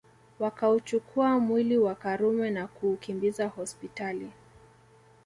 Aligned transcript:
Wakauchukua 0.39 1.39
mwili 1.39 1.77
wa 1.77 1.95
Karume 1.95 2.49
na 2.49 2.67
kuukimbiza 2.67 3.47
hospitali 3.47 4.29